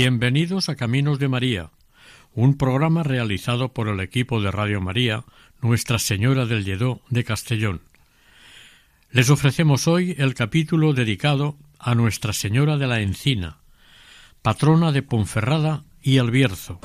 [0.00, 1.70] Bienvenidos a Caminos de María,
[2.32, 5.24] un programa realizado por el equipo de Radio María,
[5.60, 7.80] Nuestra Señora del Lledó de Castellón.
[9.10, 13.56] Les ofrecemos hoy el capítulo dedicado a Nuestra Señora de la Encina,
[14.40, 16.78] patrona de Ponferrada y Albierzo.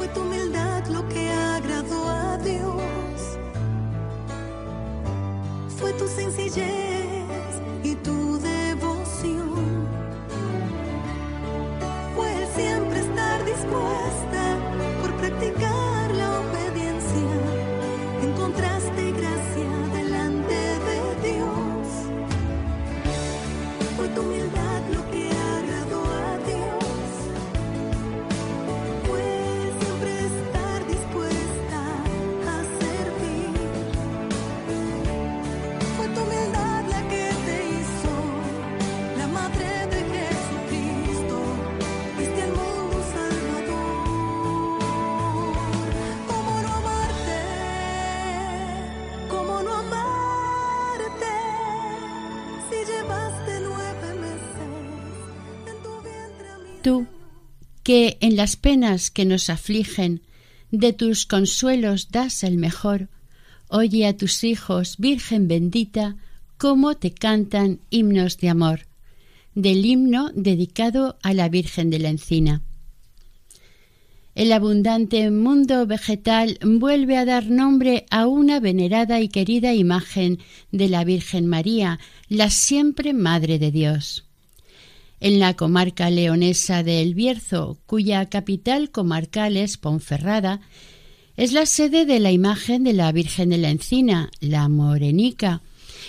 [56.83, 57.07] Tú,
[57.83, 60.21] que en las penas que nos afligen,
[60.69, 63.07] de tus consuelos das el mejor,
[63.69, 66.17] oye a tus hijos, Virgen bendita,
[66.57, 68.81] cómo te cantan himnos de amor,
[69.55, 72.61] del himno dedicado a la Virgen de la Encina.
[74.35, 80.39] El abundante mundo vegetal vuelve a dar nombre a una venerada y querida imagen
[80.73, 84.22] de la Virgen María, la siempre Madre de Dios
[85.23, 90.59] en la comarca leonesa de El Bierzo, cuya capital comarcal es Ponferrada,
[91.37, 95.61] es la sede de la imagen de la Virgen de la Encina, la Morenica,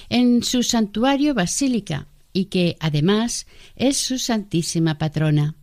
[0.08, 5.54] en su santuario basílica, y que además es su santísima patrona.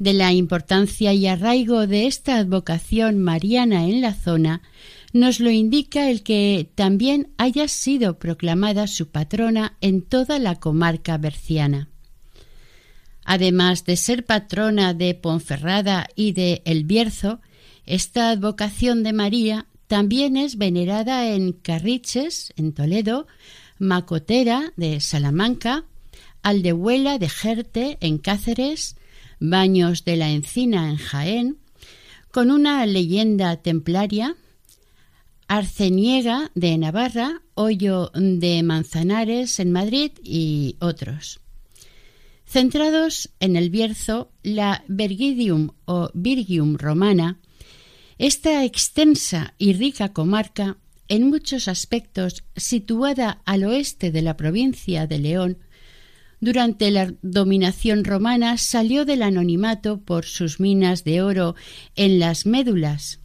[0.00, 4.60] De la importancia y arraigo de esta advocación mariana en la zona,
[5.12, 11.16] nos lo indica el que también haya sido proclamada su patrona en toda la comarca
[11.16, 11.89] berciana.
[13.32, 17.40] Además de ser patrona de Ponferrada y de El Bierzo,
[17.86, 23.28] esta advocación de María también es venerada en Carriches, en Toledo,
[23.78, 25.84] Macotera de Salamanca,
[26.42, 28.96] Aldehuela de Jerte, en Cáceres,
[29.38, 31.58] Baños de la Encina, en Jaén,
[32.32, 34.34] con una leyenda templaria,
[35.46, 41.39] Arceniega de Navarra, Hoyo de Manzanares, en Madrid y otros.
[42.50, 47.38] Centrados en el Bierzo, la Vergidium o Virgium romana,
[48.18, 55.20] esta extensa y rica comarca, en muchos aspectos situada al oeste de la provincia de
[55.20, 55.58] León,
[56.40, 61.54] durante la dominación romana salió del anonimato por sus minas de oro
[61.94, 63.20] en las médulas.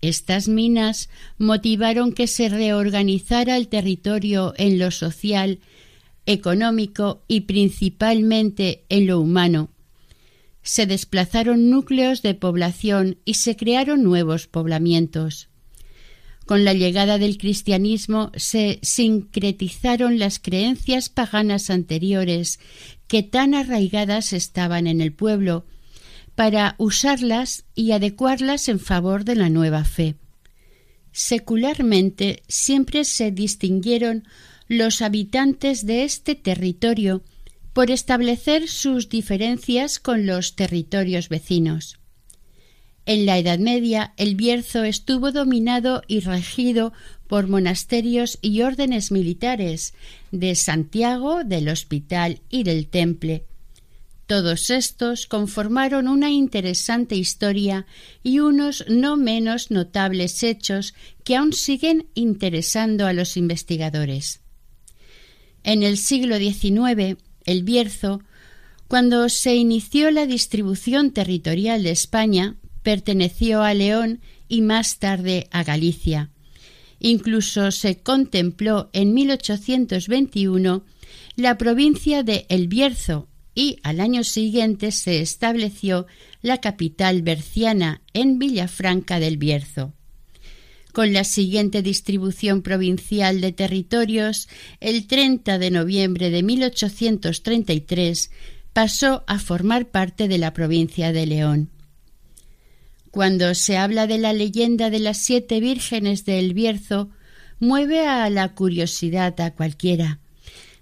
[0.00, 5.60] Estas minas motivaron que se reorganizara el territorio en lo social
[6.32, 9.70] económico y principalmente en lo humano.
[10.62, 15.48] Se desplazaron núcleos de población y se crearon nuevos poblamientos.
[16.46, 22.58] Con la llegada del cristianismo se sincretizaron las creencias paganas anteriores
[23.06, 25.64] que tan arraigadas estaban en el pueblo,
[26.34, 30.16] para usarlas y adecuarlas en favor de la nueva fe.
[31.12, 34.24] Secularmente siempre se distinguieron
[34.70, 37.22] los habitantes de este territorio
[37.72, 41.98] por establecer sus diferencias con los territorios vecinos.
[43.04, 46.92] En la Edad Media el Bierzo estuvo dominado y regido
[47.26, 49.92] por monasterios y órdenes militares
[50.30, 53.46] de Santiago, del Hospital y del Temple.
[54.26, 57.86] Todos estos conformaron una interesante historia
[58.22, 60.94] y unos no menos notables hechos
[61.24, 64.40] que aún siguen interesando a los investigadores.
[65.64, 68.22] En el siglo XIX, el Bierzo,
[68.88, 75.62] cuando se inició la distribución territorial de España, perteneció a León y más tarde a
[75.62, 76.30] Galicia.
[76.98, 80.84] Incluso se contempló en 1821
[81.36, 86.06] la provincia de El Bierzo y al año siguiente se estableció
[86.42, 89.94] la capital berciana en Villafranca del Bierzo.
[90.92, 94.48] Con la siguiente distribución provincial de territorios,
[94.80, 98.30] el 30 de noviembre de 1833
[98.72, 101.70] pasó a formar parte de la provincia de León.
[103.10, 107.10] Cuando se habla de la leyenda de las siete vírgenes de El Bierzo,
[107.58, 110.20] mueve a la curiosidad a cualquiera.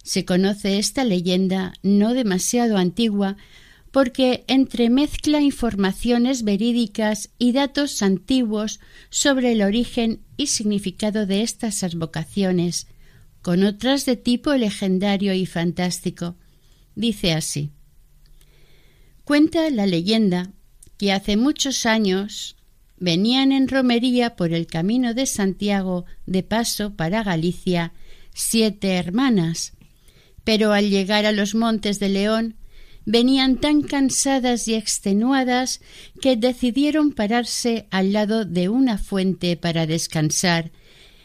[0.03, 3.37] Se conoce esta leyenda no demasiado antigua
[3.90, 8.81] porque entremezcla informaciones verídicas y datos antiguos
[9.11, 12.87] sobre el origen y significado de estas advocaciones,
[13.43, 16.37] con otras de tipo legendario y fantástico.
[16.94, 17.70] Dice así.
[19.25, 20.52] Cuenta la leyenda
[20.96, 22.56] que hace muchos años
[22.99, 27.93] venían en romería por el camino de Santiago de paso para Galicia
[28.35, 29.73] siete hermanas,
[30.44, 32.58] pero al llegar a los montes de León
[33.09, 35.81] venían tan cansadas y extenuadas
[36.21, 40.73] que decidieron pararse al lado de una fuente para descansar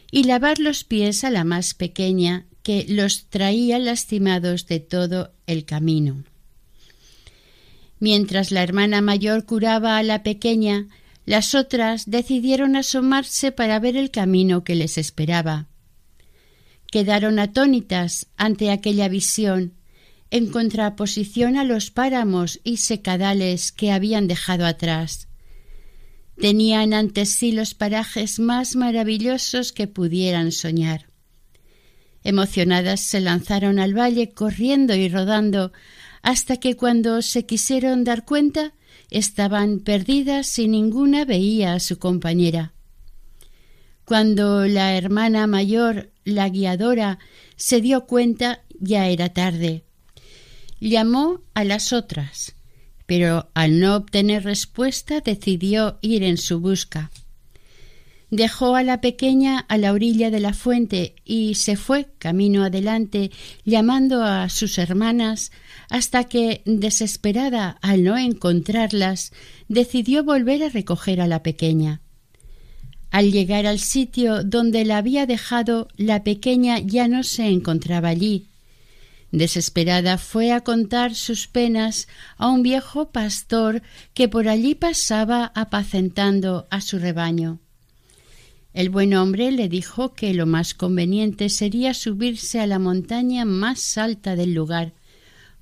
[0.10, 5.66] y lavar los pies a la más pequeña que los traía lastimados de todo el
[5.66, 6.24] camino.
[8.00, 10.88] Mientras la hermana mayor curaba a la pequeña,
[11.26, 15.68] las otras decidieron asomarse para ver el camino que les esperaba.
[16.90, 19.74] Quedaron atónitas ante aquella visión,
[20.34, 25.28] en contraposición a los páramos y secadales que habían dejado atrás.
[26.42, 31.06] Tenían ante sí los parajes más maravillosos que pudieran soñar.
[32.24, 35.72] Emocionadas se lanzaron al valle corriendo y rodando
[36.24, 38.74] hasta que cuando se quisieron dar cuenta
[39.12, 42.74] estaban perdidas y ninguna veía a su compañera.
[44.04, 47.20] Cuando la hermana mayor, la guiadora,
[47.56, 49.84] se dio cuenta ya era tarde.
[50.86, 52.58] Llamó a las otras,
[53.06, 57.10] pero al no obtener respuesta decidió ir en su busca.
[58.32, 63.32] Dejó a la pequeña a la orilla de la fuente y se fue camino adelante
[63.64, 65.54] llamando a sus hermanas
[65.90, 69.32] hasta que, desesperada al no encontrarlas,
[69.70, 72.02] decidió volver a recoger a la pequeña.
[73.10, 78.50] Al llegar al sitio donde la había dejado, la pequeña ya no se encontraba allí.
[79.34, 82.08] Desesperada fue a contar sus penas
[82.38, 83.82] a un viejo pastor
[84.14, 87.60] que por allí pasaba apacentando a su rebaño.
[88.74, 93.98] El buen hombre le dijo que lo más conveniente sería subirse a la montaña más
[93.98, 94.94] alta del lugar,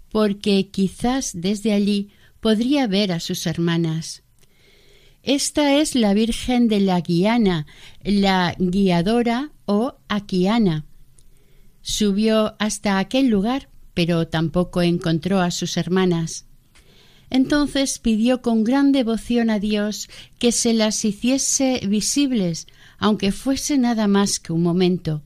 [0.10, 2.10] porque quizás desde allí
[2.42, 4.22] podría ver a sus hermanas.
[5.24, 7.68] Esta es la Virgen de la Guiana,
[8.04, 10.84] la guiadora o Aquiana.
[11.82, 16.46] Subió hasta aquel lugar, pero tampoco encontró a sus hermanas.
[17.30, 22.68] Entonces pidió con gran devoción a Dios que se las hiciese visibles,
[22.98, 25.22] aunque fuese nada más que un momento.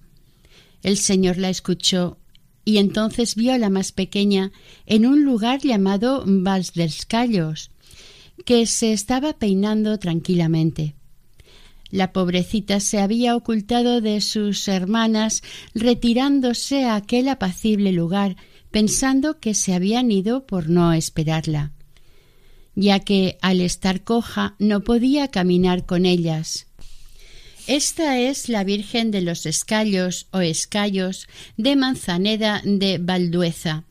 [0.83, 2.19] El Señor la escuchó
[2.63, 4.51] y entonces vio a la más pequeña
[4.85, 7.71] en un lugar llamado Valsderscallos,
[8.45, 10.95] que se estaba peinando tranquilamente.
[11.95, 15.41] La pobrecita se había ocultado de sus hermanas
[15.73, 18.35] retirándose a aquel apacible lugar,
[18.69, 21.71] pensando que se habían ido por no esperarla,
[22.75, 26.67] ya que al estar coja no podía caminar con ellas.
[27.65, 33.85] Esta es la Virgen de los Escallos o Escallos de Manzaneda de Valdueza.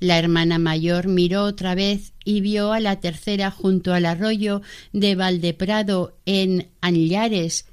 [0.00, 4.62] La hermana mayor miró otra vez y vio a la tercera junto al arroyo
[4.92, 7.66] de Valdeprado en Anllares.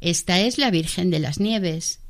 [0.00, 2.00] Esta es la Virgen de las Nieves.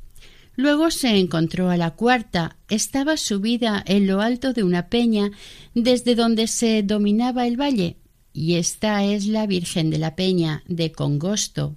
[0.55, 2.57] Luego se encontró a la cuarta.
[2.69, 5.31] Estaba subida en lo alto de una peña
[5.73, 7.97] desde donde se dominaba el valle.
[8.33, 11.75] Y esta es la Virgen de la Peña de Congosto.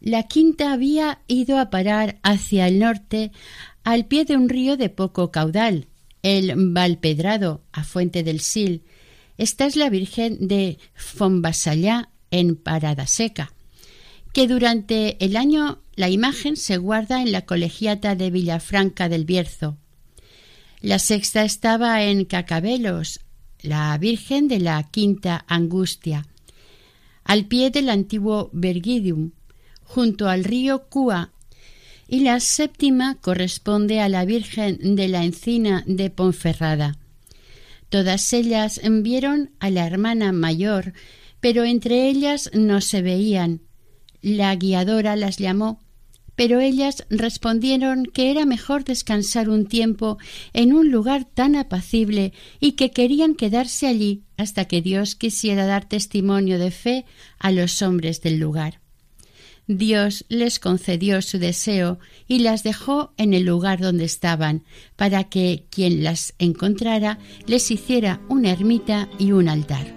[0.00, 3.32] La quinta había ido a parar hacia el norte
[3.84, 5.86] al pie de un río de poco caudal,
[6.24, 8.82] el Valpedrado, a Fuente del Sil.
[9.36, 13.52] Esta es la Virgen de Fonbasallá en Parada Seca,
[14.32, 19.76] que durante el año la imagen se guarda en la colegiata de Villafranca del Bierzo.
[20.80, 23.20] La sexta estaba en Cacabelos,
[23.60, 26.26] la Virgen de la Quinta Angustia,
[27.22, 29.32] al pie del antiguo Vergidium,
[29.82, 31.33] junto al río Cúa,
[32.08, 36.98] y la séptima corresponde a la Virgen de la Encina de Ponferrada.
[37.88, 40.94] Todas ellas vieron a la hermana mayor,
[41.40, 43.60] pero entre ellas no se veían.
[44.20, 45.80] La guiadora las llamó,
[46.36, 50.18] pero ellas respondieron que era mejor descansar un tiempo
[50.52, 55.88] en un lugar tan apacible y que querían quedarse allí hasta que Dios quisiera dar
[55.88, 57.04] testimonio de fe
[57.38, 58.83] a los hombres del lugar.
[59.66, 64.64] Dios les concedió su deseo y las dejó en el lugar donde estaban,
[64.96, 69.93] para que quien las encontrara les hiciera una ermita y un altar.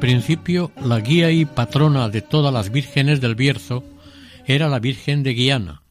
[0.00, 3.84] Principio, la guía y patrona de todas las vírgenes del Bierzo
[4.46, 5.82] era la Virgen de Guiana,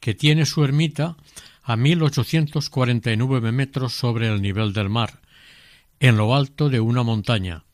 [0.00, 1.16] que tiene su ermita
[1.62, 5.20] a 1849 metros sobre el nivel del mar,
[5.98, 7.64] en lo alto de una montaña.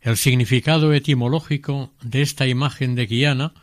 [0.00, 3.54] El significado etimológico de esta imagen de Guiana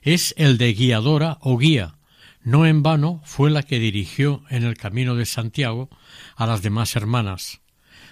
[0.00, 1.96] es el de guiadora o guía.
[2.42, 5.90] No en vano fue la que dirigió en el camino de Santiago
[6.34, 7.60] a las demás hermanas.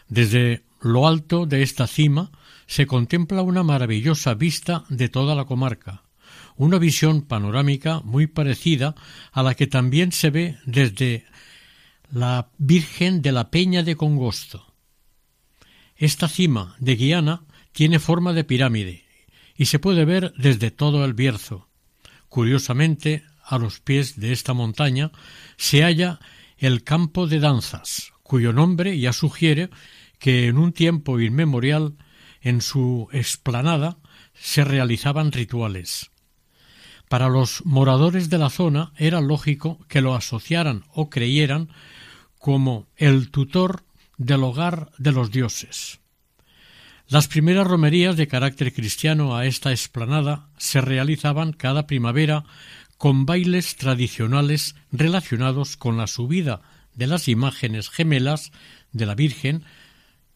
[0.09, 2.31] Desde lo alto de esta cima
[2.67, 6.03] se contempla una maravillosa vista de toda la comarca,
[6.57, 8.95] una visión panorámica muy parecida
[9.33, 11.25] a la que también se ve desde
[12.11, 14.75] la Virgen de la Peña de Congosto.
[15.97, 19.05] Esta cima de Guiana tiene forma de pirámide
[19.57, 21.69] y se puede ver desde todo el Bierzo.
[22.29, 25.13] Curiosamente, a los pies de esta montaña
[25.57, 26.21] se halla
[26.59, 29.71] el campo de danzas, cuyo nombre ya sugiere
[30.19, 31.97] que en un tiempo inmemorial
[32.47, 33.99] en su explanada
[34.33, 36.13] se realizaban rituales.
[37.09, 41.71] Para los moradores de la zona era lógico que lo asociaran o creyeran
[42.39, 43.83] como el tutor
[44.17, 45.99] del hogar de los dioses.
[47.09, 52.45] Las primeras romerías de carácter cristiano a esta explanada se realizaban cada primavera
[52.97, 56.63] con bailes tradicionales relacionados con la subida
[56.95, 58.53] de las imágenes gemelas
[58.93, 59.65] de la Virgen,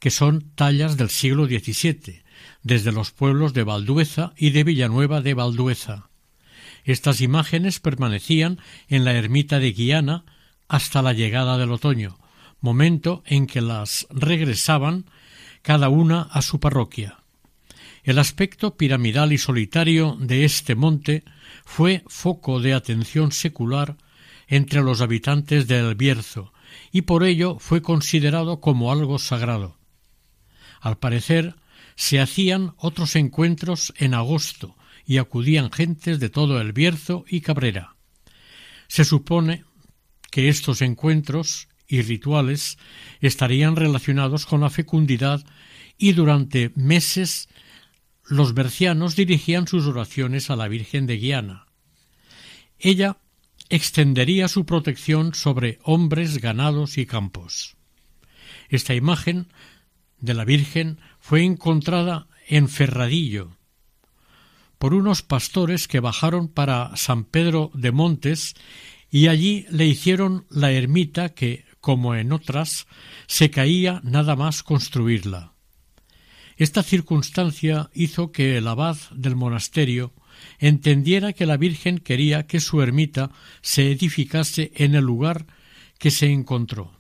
[0.01, 2.23] que son tallas del siglo XVII,
[2.63, 6.09] desde los pueblos de Valdueza y de Villanueva de Valdueza.
[6.85, 10.25] Estas imágenes permanecían en la ermita de Guiana
[10.69, 12.19] hasta la llegada del otoño,
[12.61, 15.05] momento en que las regresaban
[15.63, 17.19] cada una a su parroquia.
[18.03, 21.23] El aspecto piramidal y solitario de este monte
[21.67, 23.97] fue foco de atención secular
[24.49, 26.53] entre los habitantes del Bierzo
[26.91, 29.80] y por ello fue considerado como algo sagrado.
[30.81, 31.55] Al parecer,
[31.95, 37.97] se hacían otros encuentros en agosto y acudían gentes de todo el Bierzo y Cabrera.
[38.89, 39.65] Se supone
[40.31, 42.79] que estos encuentros y rituales
[43.21, 45.45] estarían relacionados con la fecundidad
[45.99, 47.49] y durante meses
[48.25, 51.67] los bercianos dirigían sus oraciones a la Virgen de Guiana.
[52.79, 53.19] Ella
[53.69, 57.77] extendería su protección sobre hombres, ganados y campos.
[58.69, 59.49] Esta imagen
[60.21, 63.57] de la Virgen fue encontrada en Ferradillo
[64.81, 68.55] por unos pastores que bajaron para San Pedro de Montes
[69.11, 72.87] y allí le hicieron la ermita que, como en otras,
[73.27, 75.53] se caía nada más construirla.
[76.57, 80.15] Esta circunstancia hizo que el abad del monasterio
[80.59, 85.47] entendiera que la Virgen quería que su ermita se edificase en el lugar
[85.99, 87.00] que se encontró.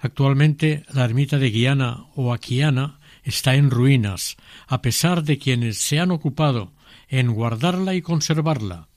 [0.00, 6.00] Actualmente la ermita de Guiana o Aquiana está en ruinas, a pesar de quienes se
[6.00, 6.72] han ocupado
[7.08, 8.88] en guardarla y conservarla.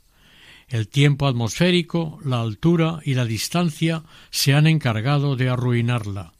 [0.70, 6.34] El tiempo atmosférico, la altura y la distancia se han encargado de arruinarla.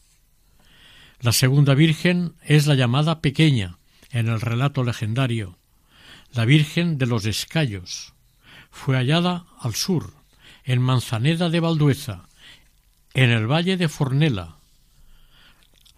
[1.20, 3.78] La segunda Virgen es la llamada pequeña
[4.12, 5.58] en el relato legendario,
[6.32, 8.14] la Virgen de los Escayos.
[8.72, 10.14] Fue hallada al sur,
[10.64, 12.30] en Manzaneda de Valdueza,
[13.14, 14.58] en el valle de Fornela.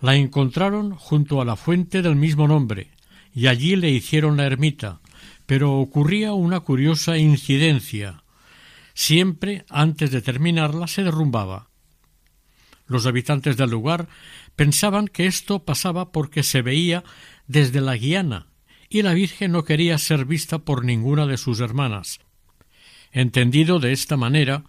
[0.02, 2.92] La encontraron junto a la fuente del mismo nombre,
[3.34, 5.00] y allí le hicieron la ermita,
[5.46, 8.24] pero ocurría una curiosa incidencia.
[8.94, 11.70] Siempre antes de terminarla se derrumbaba.
[12.88, 14.08] Los habitantes del lugar
[14.56, 17.04] pensaban que esto pasaba porque se veía
[17.48, 18.48] desde la Guiana
[18.90, 22.20] y la Virgen no quería ser vista por ninguna de sus hermanas.
[23.12, 24.64] Entendido de esta manera,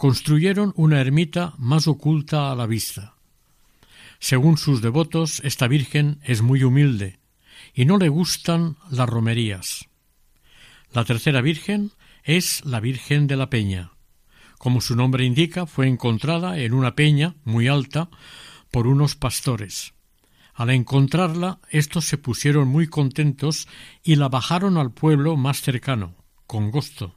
[0.00, 3.16] construyeron una ermita más oculta a la vista.
[4.18, 7.18] Según sus devotos, esta Virgen es muy humilde
[7.74, 9.90] y no le gustan las romerías.
[10.94, 11.90] La tercera Virgen
[12.24, 13.92] es la Virgen de la Peña.
[14.56, 18.08] Como su nombre indica, fue encontrada en una peña muy alta
[18.70, 19.92] por unos pastores.
[20.54, 23.68] Al encontrarla, estos se pusieron muy contentos
[24.02, 26.14] y la bajaron al pueblo más cercano,
[26.46, 27.16] Congosto.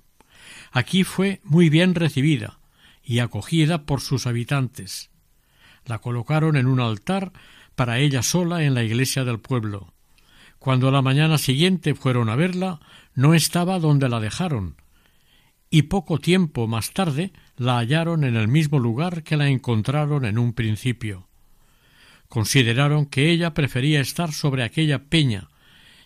[0.73, 2.59] Aquí fue muy bien recibida
[3.03, 5.09] y acogida por sus habitantes.
[5.85, 7.33] La colocaron en un altar
[7.75, 9.93] para ella sola en la iglesia del pueblo.
[10.59, 12.79] Cuando a la mañana siguiente fueron a verla,
[13.15, 14.77] no estaba donde la dejaron,
[15.69, 20.37] y poco tiempo más tarde la hallaron en el mismo lugar que la encontraron en
[20.37, 21.27] un principio.
[22.29, 25.49] Consideraron que ella prefería estar sobre aquella peña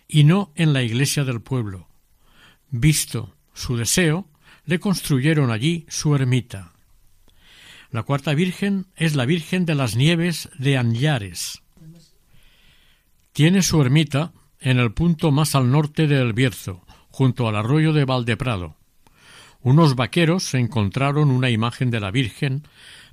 [0.08, 1.86] y no en la iglesia del pueblo.
[2.70, 4.26] Visto su deseo,
[4.64, 6.72] le construyeron allí su ermita.
[7.90, 11.62] La cuarta Virgen es la Virgen de las Nieves de Anllares.
[13.32, 18.04] Tiene su ermita en el punto más al norte del Bierzo, junto al arroyo de
[18.04, 18.76] Valdeprado.
[19.60, 22.64] Unos vaqueros encontraron una imagen de la Virgen,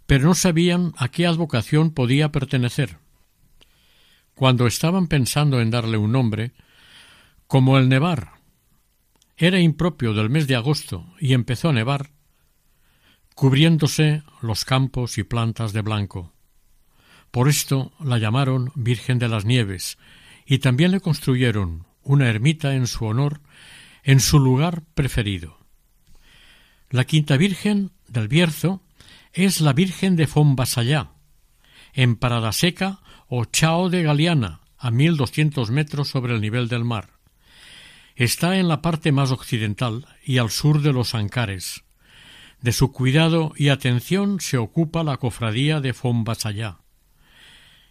[0.05, 2.97] pero no sabían a qué advocación podía pertenecer.
[4.33, 6.51] Cuando estaban pensando en darle un nombre,
[7.47, 8.33] como el nevar
[9.37, 12.11] era impropio del mes de agosto y empezó a nevar,
[13.35, 16.33] cubriéndose los campos y plantas de blanco.
[17.31, 19.97] Por esto la llamaron Virgen de las Nieves
[20.45, 23.41] y también le construyeron una ermita en su honor
[24.03, 25.57] en su lugar preferido.
[26.89, 28.81] La quinta Virgen del Bierzo
[29.33, 31.11] es la Virgen de Fonbasallá,
[31.93, 36.85] en Parada Seca o Chao de Galeana, a mil doscientos metros sobre el nivel del
[36.85, 37.09] mar.
[38.15, 41.84] Está en la parte más occidental y al sur de los Ancares.
[42.65, 46.79] De su cuidado y atención se ocupa la cofradía de Fonbasallá.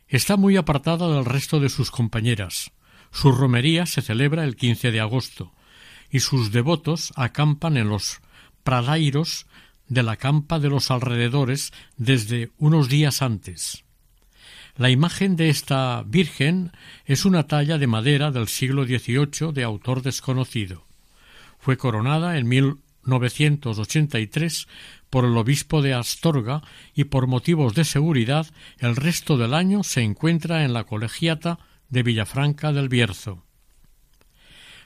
[0.09, 2.73] Está muy apartada del resto de sus compañeras.
[3.13, 5.53] Su romería se celebra el 15 de agosto
[6.11, 8.21] y sus devotos acampan en los
[8.65, 9.47] pradairos
[9.87, 13.85] de la campa de los alrededores desde unos días antes.
[14.75, 16.73] La imagen de esta Virgen
[17.05, 20.85] es una talla de madera del siglo XVIII de autor desconocido.
[21.61, 22.49] Fue coronada en
[23.07, 24.69] 1983
[25.11, 26.63] por el obispo de Astorga
[26.95, 28.47] y por motivos de seguridad
[28.79, 33.45] el resto del año se encuentra en la colegiata de Villafranca del Bierzo.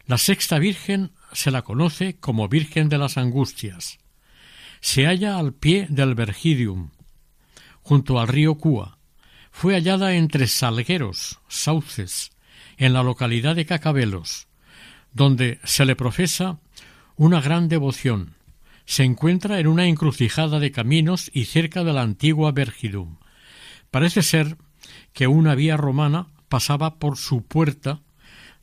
[0.07, 3.99] La sexta Virgen se la conoce como Virgen de las Angustias.
[4.81, 6.91] Se halla al pie del Vergidium,
[7.83, 8.99] junto al río Cúa.
[9.51, 12.33] Fue hallada entre salgueros, sauces,
[12.77, 14.47] en la localidad de Cacabelos,
[15.13, 16.61] donde se le profesa
[17.19, 18.35] una gran devoción.
[18.87, 23.17] Se encuentra en una encrucijada de caminos y cerca de la antigua Vergidum.
[23.91, 24.57] Parece ser
[25.13, 28.01] que una vía romana pasaba por su puerta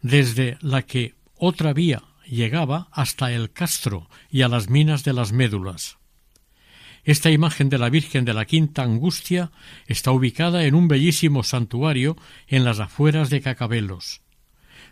[0.02, 5.34] desde la que otra vía llegaba hasta el castro y a las minas de las
[5.34, 5.98] médulas.
[7.04, 9.52] Esta imagen de la Virgen de la Quinta Angustia
[9.86, 12.16] está ubicada en un bellísimo santuario
[12.48, 14.22] en las afueras de Cacabelos,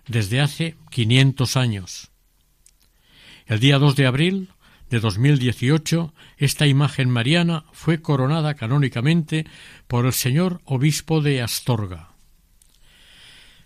[0.06, 2.13] desde hace quinientos años.
[3.46, 4.50] El día 2 de abril
[4.90, 9.46] de 2018, esta imagen mariana fue coronada canónicamente
[9.88, 12.10] por el señor obispo de Astorga.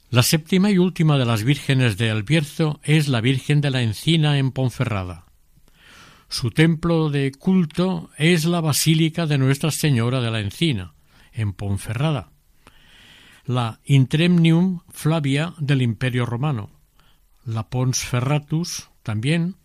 [0.09, 4.37] La séptima y última de las vírgenes de Albierzo es la Virgen de la Encina
[4.37, 5.25] en Ponferrada.
[6.29, 10.93] Su templo de culto es la Basílica de Nuestra Señora de la Encina,
[11.33, 12.31] en Ponferrada,
[13.45, 16.69] la Intremnium Flavia del Imperio Romano,
[17.45, 19.55] la Pons Ferratus también,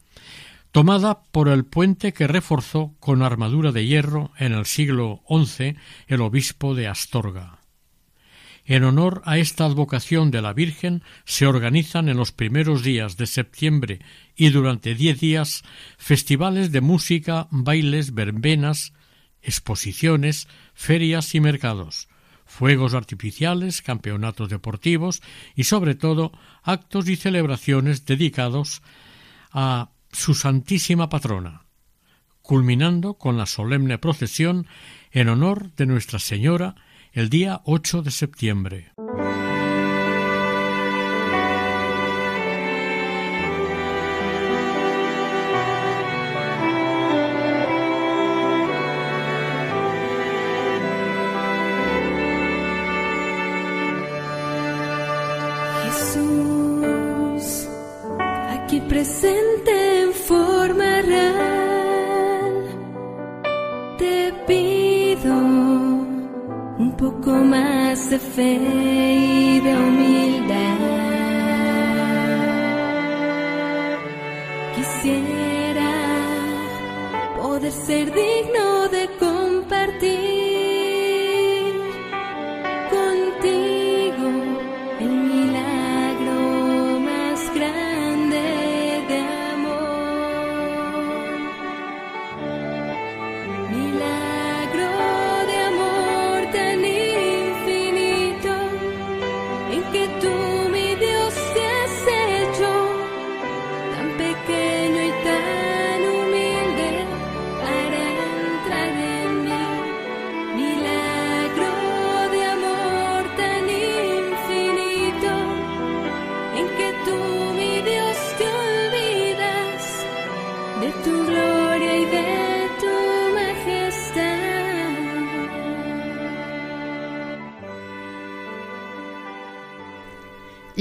[0.72, 6.20] tomada por el puente que reforzó con armadura de hierro en el siglo XI el
[6.22, 7.58] obispo de Astorga.
[8.64, 13.26] En honor a esta advocación de la Virgen se organizan en los primeros días de
[13.26, 14.00] septiembre
[14.34, 15.62] y durante diez días
[15.98, 18.94] festivales de música, bailes, verbenas,
[19.42, 22.08] exposiciones, ferias y mercados,
[22.46, 25.22] fuegos artificiales, campeonatos deportivos
[25.54, 26.32] y sobre todo
[26.62, 28.80] actos y celebraciones dedicados
[29.50, 31.64] a su Santísima Patrona,
[32.42, 34.66] culminando con la solemne procesión
[35.10, 36.74] en honor de Nuestra Señora
[37.12, 38.92] el día 8 de septiembre.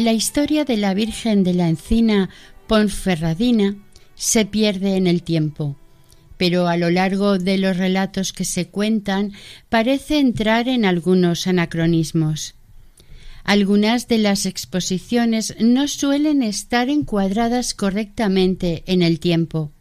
[0.01, 2.31] La historia de la Virgen de la Encina
[2.65, 3.75] Ponferradina
[4.15, 5.75] se pierde en el tiempo,
[6.37, 9.33] pero a lo largo de los relatos que se cuentan
[9.69, 12.55] parece entrar en algunos anacronismos.
[13.43, 19.71] Algunas de las exposiciones no suelen estar encuadradas correctamente en el tiempo.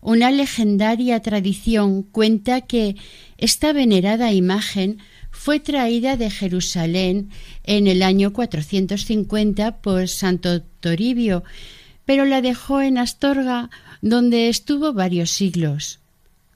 [0.00, 2.96] Una legendaria tradición cuenta que
[3.38, 4.98] esta venerada imagen
[5.42, 7.30] fue traída de Jerusalén
[7.64, 11.44] en el año 450 por Santo Toribio,
[12.04, 13.70] pero la dejó en Astorga,
[14.02, 15.98] donde estuvo varios siglos.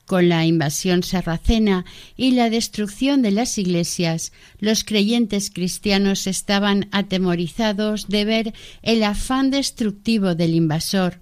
[0.05, 8.09] Con la invasión sarracena y la destrucción de las iglesias, los creyentes cristianos estaban atemorizados
[8.09, 11.21] de ver el afán destructivo del invasor.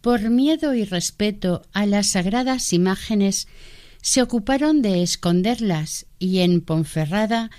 [0.00, 3.46] Por miedo y respeto a las sagradas imágenes,
[4.06, 7.50] se ocuparon de esconderlas y en Ponferrada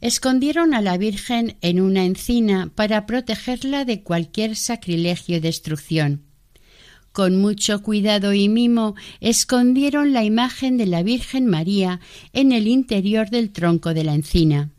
[0.00, 6.24] escondieron a la Virgen en una encina para protegerla de cualquier sacrilegio y destrucción.
[7.12, 12.00] Con mucho cuidado y mimo escondieron la imagen de la Virgen María
[12.32, 14.70] en el interior del tronco de la encina.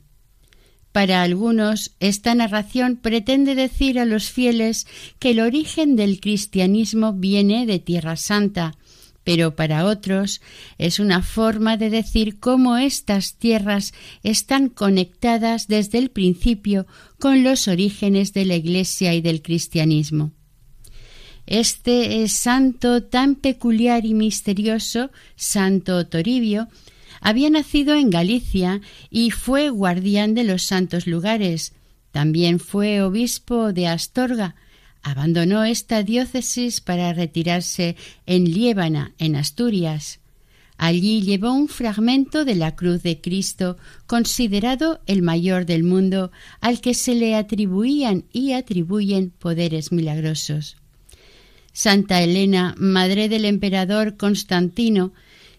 [0.91, 4.87] Para algunos, esta narración pretende decir a los fieles
[5.19, 8.75] que el origen del cristianismo viene de Tierra Santa,
[9.23, 10.41] pero para otros
[10.77, 16.87] es una forma de decir cómo estas tierras están conectadas desde el principio
[17.19, 20.31] con los orígenes de la Iglesia y del cristianismo.
[21.45, 26.69] Este es santo tan peculiar y misterioso, Santo Toribio,
[27.19, 31.73] había nacido en Galicia y fue guardián de los santos lugares.
[32.11, 34.55] También fue obispo de Astorga.
[35.03, 40.19] Abandonó esta diócesis para retirarse en Liébana, en Asturias.
[40.77, 46.81] Allí llevó un fragmento de la cruz de Cristo, considerado el mayor del mundo, al
[46.81, 50.77] que se le atribuían y atribuyen poderes milagrosos.
[51.73, 55.11] Santa Elena, madre del emperador Constantino,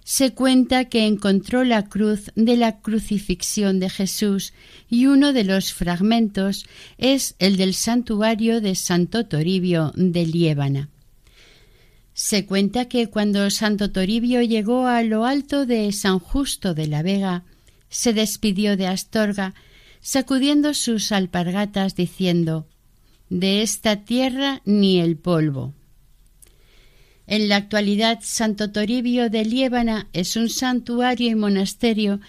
[0.05, 4.53] se cuenta que encontró la cruz de la crucifixión de Jesús
[4.89, 6.67] y uno de los fragmentos
[6.99, 10.91] es el del santuario de Santo Toribio de Liébana.
[12.13, 17.03] Se cuenta que cuando Santo Toribio llegó a lo alto de San Justo de la
[17.03, 17.45] Vega,
[17.89, 19.55] se despidió de Astorga,
[20.01, 22.67] sacudiendo sus alpargatas diciendo
[23.31, 25.73] De esta tierra ni el polvo.
[27.27, 32.21] En la actualidad, Santo Toribio de Liébana es un santuario y monasterio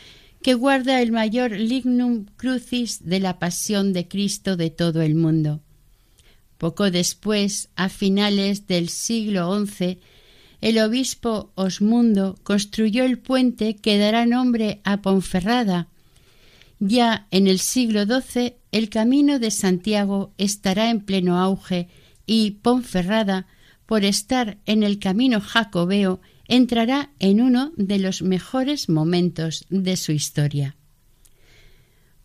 [0.41, 5.59] que guarda el mayor lignum crucis de la pasión de Cristo de todo el mundo.
[6.57, 9.99] Poco después, a finales del siglo XI,
[10.61, 15.89] el obispo Osmundo construyó el puente que dará nombre a Ponferrada
[16.79, 21.87] Ya en el siglo XII el camino de Santiago estará en pleno auge
[22.25, 23.47] y Ponferrada,
[23.85, 30.11] por estar en el camino jacobeo, entrará en uno de los mejores momentos de su
[30.11, 30.75] historia.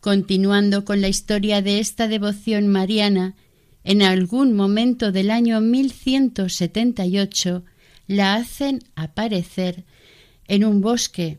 [0.01, 3.35] Continuando con la historia de esta devoción mariana,
[3.85, 7.65] en algún momento del año 1178
[8.07, 9.85] la hacen aparecer
[10.49, 11.39] en un bosque.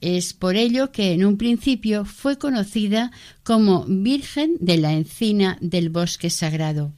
[0.00, 3.10] Es por ello que en un principio fue conocida
[3.42, 6.92] como Virgen de la Encina del Bosque Sagrado.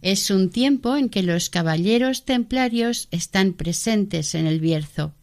[0.00, 5.14] Es un tiempo en que los caballeros templarios están presentes en el Bierzo.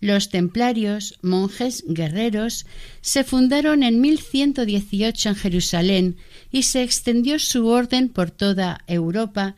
[0.00, 2.66] Los templarios, monjes guerreros,
[3.02, 6.16] se fundaron en 1118 en Jerusalén
[6.50, 9.56] y se extendió su orden por toda Europa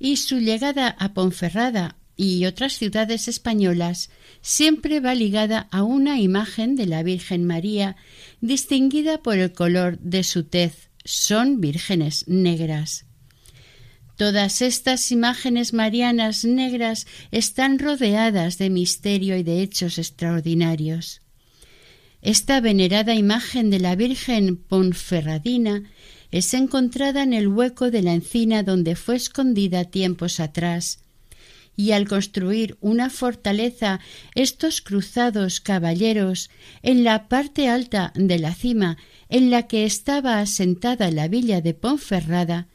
[0.00, 4.10] y su llegada a Ponferrada y otras ciudades españolas
[4.40, 7.96] siempre va ligada a una imagen de la Virgen María
[8.40, 10.88] distinguida por el color de su tez.
[11.04, 13.05] Son vírgenes negras.
[14.16, 21.20] Todas estas imágenes marianas negras están rodeadas de misterio y de hechos extraordinarios.
[22.22, 25.82] Esta venerada imagen de la Virgen Ponferradina
[26.30, 31.00] es encontrada en el hueco de la encina donde fue escondida tiempos atrás,
[31.76, 34.00] y al construir una fortaleza
[34.34, 36.48] estos cruzados caballeros
[36.82, 38.96] en la parte alta de la cima
[39.28, 42.66] en la que estaba asentada la villa de Ponferrada,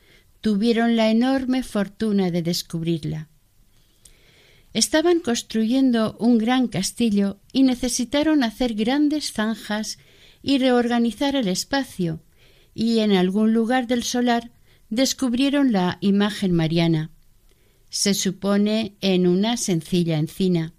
[0.42, 3.30] tuvieron la enorme fortuna de descubrirla.
[4.74, 9.98] Estaban construyendo un gran castillo y necesitaron hacer grandes zanjas
[10.42, 12.22] y reorganizar el espacio,
[12.74, 14.52] y en algún lugar del solar
[14.90, 17.12] descubrieron la imagen mariana.
[17.90, 20.74] Se supone en una sencilla encina.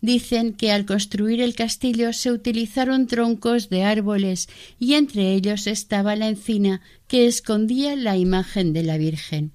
[0.00, 6.14] Dicen que al construir el castillo se utilizaron troncos de árboles y entre ellos estaba
[6.14, 9.52] la encina que escondía la imagen de la Virgen.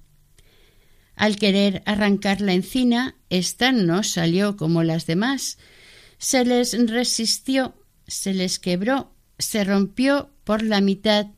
[1.16, 5.58] Al querer arrancar la encina, ésta no salió como las demás.
[6.18, 7.74] Se les resistió,
[8.06, 11.28] se les quebró, se rompió por la mitad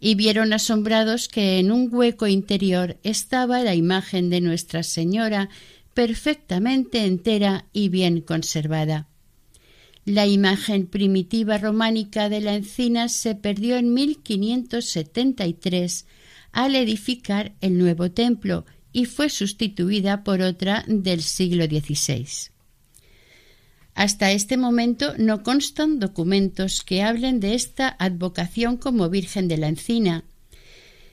[0.00, 5.48] y vieron asombrados que en un hueco interior estaba la imagen de Nuestra Señora
[5.98, 9.08] perfectamente entera y bien conservada.
[10.04, 16.06] La imagen primitiva románica de la encina se perdió en 1573
[16.52, 22.28] al edificar el nuevo templo y fue sustituida por otra del siglo XVI.
[23.96, 29.66] Hasta este momento no constan documentos que hablen de esta advocación como Virgen de la
[29.66, 30.22] Encina,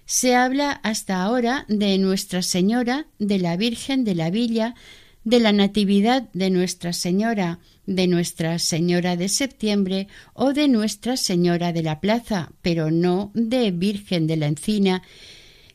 [0.06, 4.76] se habla hasta ahora de Nuestra Señora, de la Virgen de la Villa,
[5.24, 11.74] de la Natividad de Nuestra Señora, de Nuestra Señora de Septiembre o de Nuestra Señora
[11.74, 15.02] de la Plaza, pero no de Virgen de la Encina,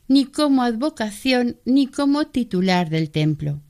[0.07, 3.61] ni como advocación ni como titular del templo.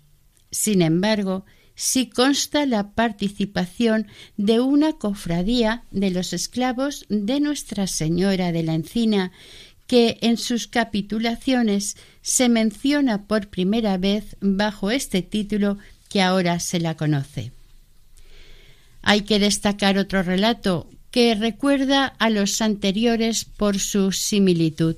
[0.51, 8.51] Sin embargo, sí consta la participación de una cofradía de los esclavos de Nuestra Señora
[8.51, 9.31] de la Encina,
[9.91, 15.77] que en sus capitulaciones se menciona por primera vez bajo este título
[16.07, 17.51] que ahora se la conoce.
[19.01, 24.95] Hay que destacar otro relato que recuerda a los anteriores por su similitud,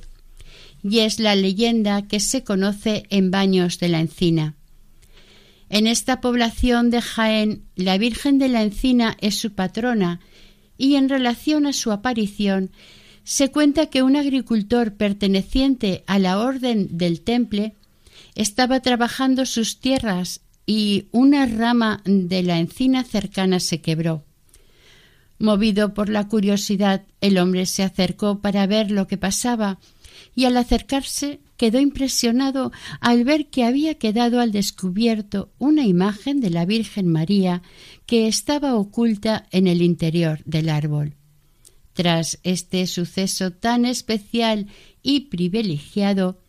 [0.83, 4.53] y es la leyenda que se conoce en Baños de la Encina.
[5.69, 10.19] En esta población de Jaén, la Virgen de la Encina es su patrona,
[10.77, 12.69] y en relación a su aparición
[13.23, 17.75] se cuenta que un agricultor perteneciente a la Orden del Temple
[18.35, 24.23] estaba trabajando sus tierras y una rama de la encina cercana se quebró.
[25.39, 29.79] Movido por la curiosidad, el hombre se acercó para ver lo que pasaba
[30.35, 36.49] y al acercarse quedó impresionado al ver que había quedado al descubierto una imagen de
[36.49, 37.61] la Virgen María
[38.05, 41.15] que estaba oculta en el interior del árbol.
[41.93, 44.67] Tras este suceso tan especial
[45.03, 46.39] y privilegiado,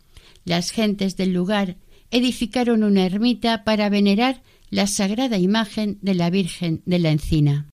[0.44, 1.76] las gentes del lugar
[2.11, 7.68] edificaron una ermita para venerar la sagrada imagen de la Virgen de la Encina.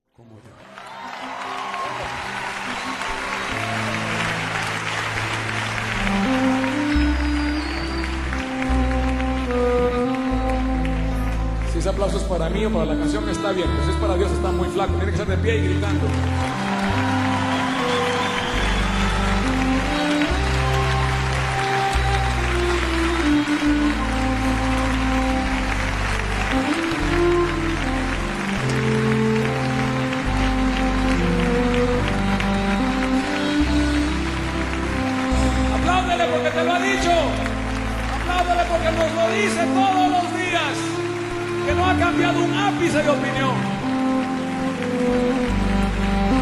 [11.71, 13.97] Si ese aplauso es para mí o para la canción está bien, pero si es
[13.97, 16.07] para Dios está muy flaco, tiene que ser de pie y gritando.
[38.81, 40.75] Porque nos lo dice todos los días.
[41.67, 43.55] Que no ha cambiado un ápice de opinión.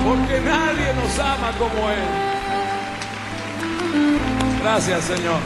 [0.05, 2.07] Porque nadie nos ama como Él.
[4.61, 5.39] Gracias, Señor.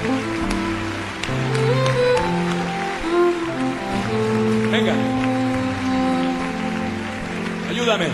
[4.72, 4.94] Venga.
[7.72, 8.08] Ayúdame.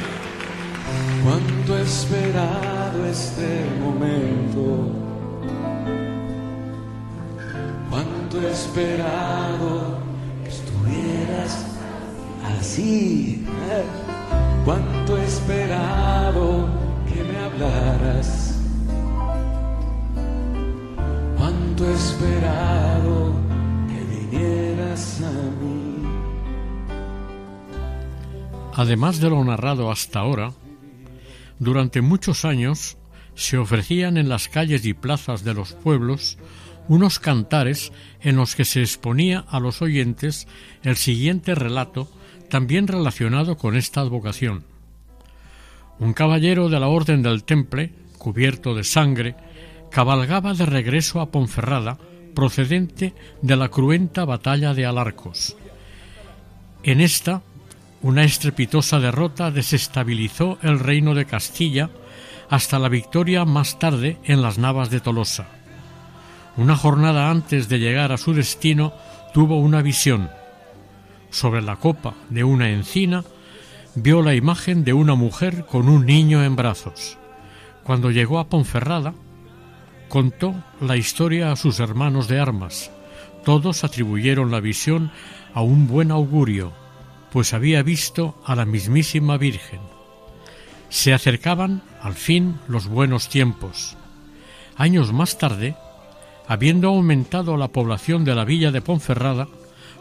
[1.26, 5.09] Cuánto he esperado este momento.
[8.32, 9.98] He esperado
[10.44, 11.66] que estuvieras
[12.60, 13.44] así.
[13.72, 13.84] ¿eh?
[14.64, 16.70] Cuánto esperado
[17.12, 18.62] que me hablaras.
[21.38, 23.34] Cuánto esperado
[23.88, 26.04] que vinieras a mí.
[28.76, 30.54] Además de lo narrado hasta ahora,
[31.58, 32.98] durante muchos años
[33.34, 36.38] se ofrecían en las calles y plazas de los pueblos
[36.90, 40.48] unos cantares en los que se exponía a los oyentes
[40.84, 42.10] el siguiente relato
[42.50, 44.66] también relacionado con esta advocación.
[46.00, 49.36] Un caballero de la Orden del Temple, cubierto de sangre,
[49.92, 51.98] cabalgaba de regreso a Ponferrada,
[52.34, 55.56] procedente de la cruenta batalla de Alarcos.
[56.84, 57.44] En esta,
[58.02, 61.90] una estrepitosa derrota desestabilizó el reino de Castilla
[62.50, 65.59] hasta la victoria más tarde en las Navas de Tolosa.
[66.60, 68.92] Una jornada antes de llegar a su destino
[69.34, 70.30] tuvo una visión.
[71.30, 73.24] Sobre la copa de una encina
[73.96, 77.18] vio la imagen de una mujer con un niño en brazos.
[77.86, 79.14] Cuando llegó a Ponferrada,
[80.10, 82.92] contó la historia a sus hermanos de armas.
[83.46, 85.12] Todos atribuyeron la visión
[85.54, 86.74] a un buen augurio,
[87.32, 89.80] pues había visto a la mismísima Virgen.
[90.90, 93.96] Se acercaban, al fin, los buenos tiempos.
[94.76, 95.78] Años más tarde,
[96.50, 99.48] habiendo aumentado la población de la villa de Ponferrada,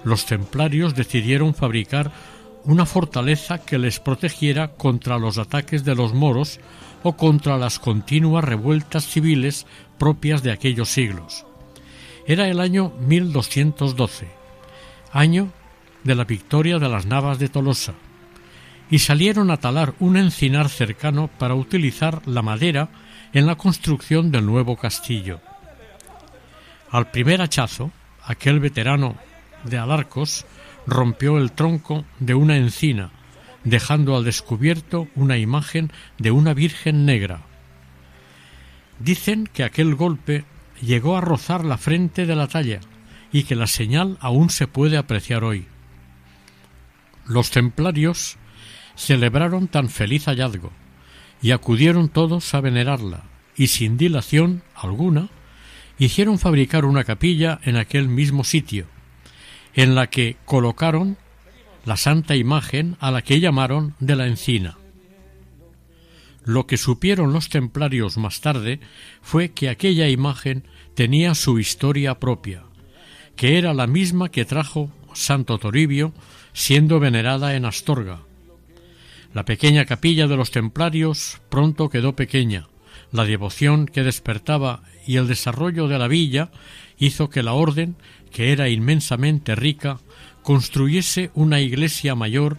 [0.02, 2.10] los templarios decidieron fabricar
[2.64, 6.58] una fortaleza que les protegiera contra los ataques de los moros
[7.02, 9.66] o contra las continuas revueltas civiles
[9.98, 11.44] propias de aquellos siglos.
[12.26, 14.28] Era el año 1212,
[15.12, 15.52] año
[16.02, 17.92] de la victoria de las Navas de Tolosa,
[18.90, 22.88] y salieron a talar un encinar cercano para utilizar la madera
[23.34, 25.40] en la construcción del nuevo castillo.
[26.90, 27.92] Al primer hachazo,
[28.24, 29.16] aquel veterano
[29.64, 30.46] de Alarcos
[30.86, 33.10] rompió el tronco de una encina,
[33.64, 37.42] dejando al descubierto una imagen de una Virgen negra.
[38.98, 40.44] Dicen que aquel golpe
[40.80, 42.80] llegó a rozar la frente de la talla
[43.32, 45.66] y que la señal aún se puede apreciar hoy.
[47.26, 48.38] Los templarios
[48.94, 50.72] celebraron tan feliz hallazgo
[51.42, 53.24] y acudieron todos a venerarla
[53.56, 55.28] y sin dilación alguna
[55.98, 58.86] hicieron fabricar una capilla en aquel mismo sitio,
[59.74, 61.16] en la que colocaron
[61.84, 64.76] la santa imagen a la que llamaron de la encina.
[66.44, 68.80] Lo que supieron los templarios más tarde
[69.20, 72.62] fue que aquella imagen tenía su historia propia,
[73.36, 76.12] que era la misma que trajo Santo Toribio
[76.52, 78.20] siendo venerada en Astorga.
[79.34, 82.66] La pequeña capilla de los templarios pronto quedó pequeña.
[83.10, 86.50] La devoción que despertaba y el desarrollo de la villa
[86.98, 87.96] hizo que la orden,
[88.30, 89.98] que era inmensamente rica,
[90.42, 92.58] construyese una iglesia mayor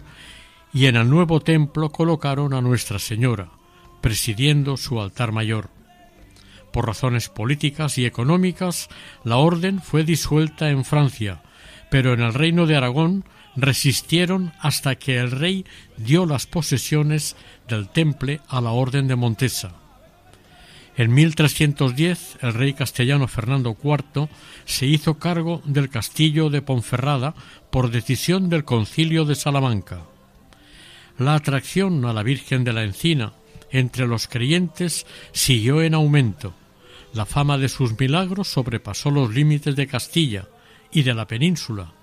[0.72, 3.50] y en el nuevo templo colocaron a Nuestra Señora,
[4.00, 5.70] presidiendo su altar mayor.
[6.72, 8.88] Por razones políticas y económicas,
[9.24, 11.42] la orden fue disuelta en Francia,
[11.90, 13.24] pero en el reino de Aragón
[13.56, 15.64] resistieron hasta que el rey
[15.96, 17.36] dio las posesiones
[17.68, 19.79] del temple a la orden de Montesa.
[21.00, 24.28] En 1310 el rey castellano Fernando IV
[24.66, 27.34] se hizo cargo del castillo de Ponferrada
[27.70, 30.02] por decisión del concilio de Salamanca.
[31.16, 33.32] La atracción a la Virgen de la Encina
[33.70, 36.52] entre los creyentes siguió en aumento.
[37.14, 40.48] La fama de sus milagros sobrepasó los límites de Castilla
[40.92, 41.94] y de la península.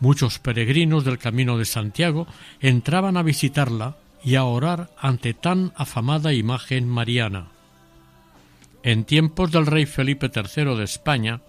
[0.00, 2.26] Muchos peregrinos del Camino de Santiago
[2.62, 7.51] entraban a visitarla y a orar ante tan afamada imagen mariana.
[8.82, 11.40] En tiempos del rey Felipe III de España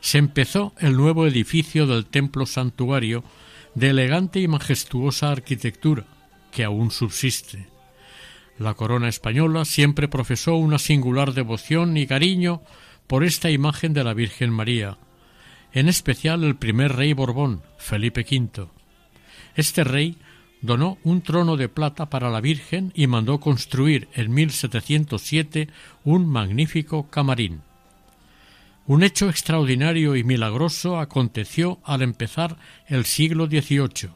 [0.00, 3.22] se empezó el nuevo edificio del templo santuario
[3.74, 6.04] de elegante y majestuosa arquitectura,
[6.50, 7.68] que aún subsiste.
[8.58, 12.62] La corona española siempre profesó una singular devoción y cariño
[13.06, 14.98] por esta imagen de la Virgen María,
[15.72, 18.68] en especial el primer rey Borbón, Felipe V.
[19.54, 20.16] Este rey
[20.62, 25.68] donó un trono de plata para la Virgen y mandó construir en 1707
[26.04, 27.62] un magnífico camarín.
[28.86, 32.56] Un hecho extraordinario y milagroso aconteció al empezar
[32.86, 34.10] el siglo XVIII.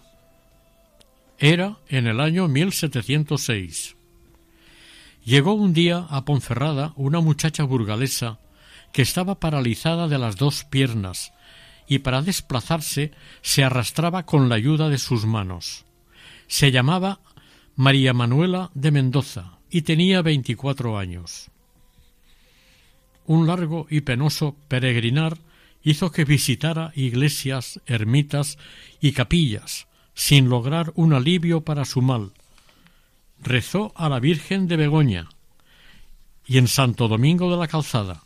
[1.38, 3.96] Era en el año 1706.
[5.24, 8.38] Llegó un día a Ponferrada una muchacha burgalesa
[8.92, 11.32] que estaba paralizada de las dos piernas
[11.88, 15.85] y para desplazarse se arrastraba con la ayuda de sus manos.
[16.46, 17.20] Se llamaba
[17.74, 21.50] María Manuela de Mendoza y tenía veinticuatro años.
[23.26, 25.38] Un largo y penoso peregrinar
[25.82, 28.58] hizo que visitara iglesias, ermitas
[29.00, 32.32] y capillas, sin lograr un alivio para su mal.
[33.40, 35.28] Rezó a la Virgen de Begoña
[36.46, 38.22] y en Santo Domingo de la Calzada.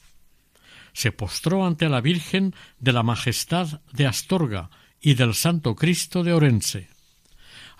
[0.93, 6.35] Se postró ante la Virgen de la Majestad de Astorga y del Santo Cristo de
[6.35, 6.90] Orense.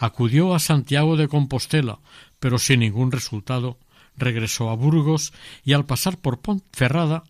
[0.03, 1.99] Acudió a Santiago de Compostela,
[2.39, 3.79] pero sin ningún resultado
[4.17, 7.23] regresó a Burgos y al pasar por Ponferrada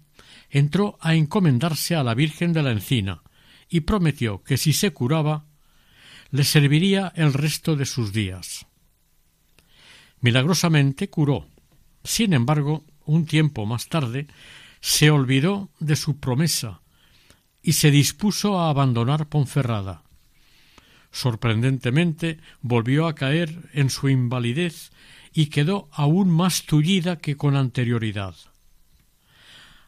[0.50, 3.22] entró a encomendarse a la Virgen de la Encina
[3.68, 5.46] y prometió que si se curaba
[6.30, 8.66] le serviría el resto de sus días.
[10.20, 11.48] Milagrosamente curó.
[12.04, 14.28] Sin embargo, un tiempo más tarde,
[14.80, 16.82] se olvidó de su promesa
[17.62, 20.04] y se dispuso a abandonar Ponferrada.
[21.12, 24.92] Sorprendentemente volvió a caer en su invalidez
[25.32, 28.34] y quedó aún más tullida que con anterioridad.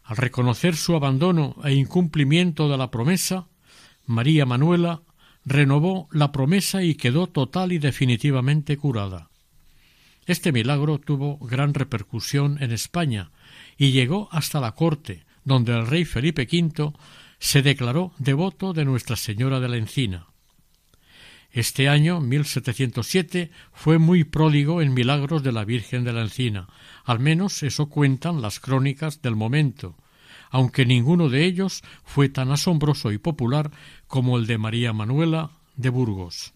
[0.05, 3.47] Al reconocer su abandono e incumplimiento de la promesa,
[4.07, 5.03] María Manuela
[5.45, 9.31] renovó la promesa y quedó total y definitivamente curada.
[10.27, 13.31] Este milagro tuvo gran repercusión en España
[13.77, 16.93] y llegó hasta la corte, donde el rey Felipe V
[17.39, 20.32] se declaró devoto de Nuestra Señora de la Encina.
[21.53, 26.69] Este año, 1707, fue muy pródigo en milagros de la Virgen de la Encina,
[27.05, 29.95] al menos eso cuentan las crónicas del momento,
[30.51, 33.71] aunque ninguno de ellos fue tan asombroso y popular
[34.07, 36.55] como el de María Manuela de Burgos.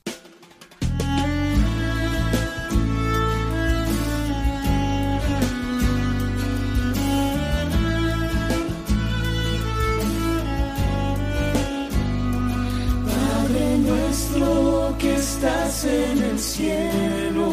[13.86, 17.53] Nuestro que estás en el cielo,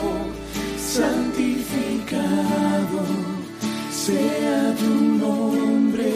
[0.78, 2.24] santificado
[3.92, 6.14] sea tu nombre.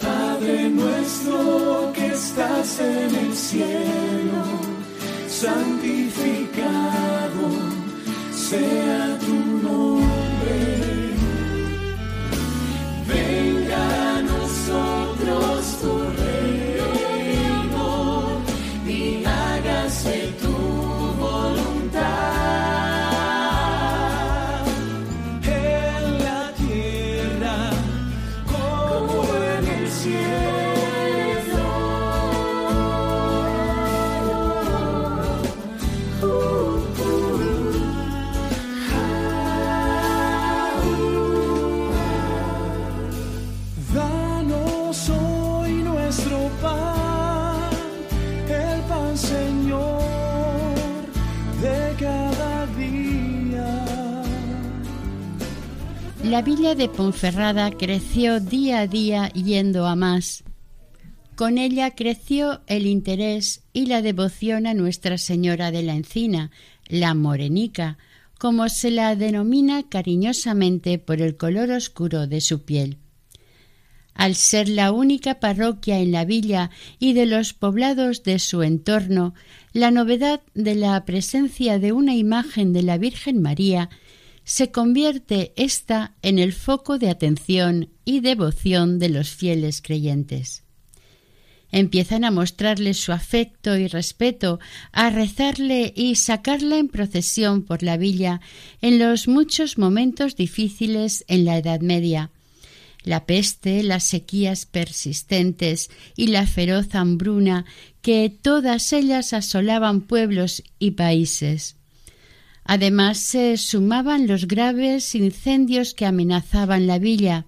[0.00, 4.44] Padre nuestro que estás en el cielo,
[5.28, 6.70] santificado
[8.32, 9.34] sea tu
[9.66, 10.99] nombre.
[56.30, 60.44] La villa de Ponferrada creció día a día yendo a más.
[61.34, 66.52] Con ella creció el interés y la devoción a Nuestra Señora de la Encina,
[66.86, 67.98] la Morenica,
[68.38, 72.98] como se la denomina cariñosamente por el color oscuro de su piel.
[74.14, 76.70] Al ser la única parroquia en la villa
[77.00, 79.34] y de los poblados de su entorno,
[79.72, 83.90] la novedad de la presencia de una imagen de la Virgen María
[84.50, 90.64] se convierte ésta en el foco de atención y devoción de los fieles creyentes.
[91.70, 94.58] Empiezan a mostrarle su afecto y respeto,
[94.90, 98.40] a rezarle y sacarla en procesión por la villa
[98.82, 102.32] en los muchos momentos difíciles en la Edad Media,
[103.04, 107.66] la peste, las sequías persistentes y la feroz hambruna
[108.02, 111.76] que todas ellas asolaban pueblos y países.
[112.72, 117.46] Además se sumaban los graves incendios que amenazaban la villa.